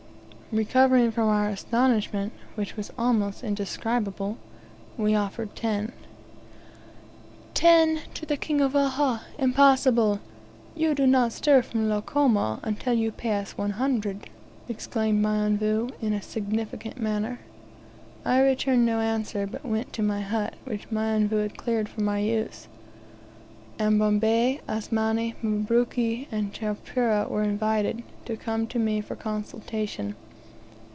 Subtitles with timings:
[0.53, 4.37] Recovering from our astonishment, which was almost indescribable,
[4.97, 5.93] we offered TEN.
[7.53, 8.01] "Ten!
[8.15, 9.21] to the King of Uhha!
[9.37, 10.19] Impossible.
[10.75, 14.29] You do not stir from Lukomo until you pay us one hundred!"
[14.67, 17.39] exclaimed Mionvu, in a significant manner.
[18.25, 22.19] I returned no answer, but went to my hut, which Mionvu had cleared for my
[22.19, 22.67] use,
[23.79, 30.13] and Bombay, Asmani, Mabruki, and Chowpereh were invited to come to me for consultation.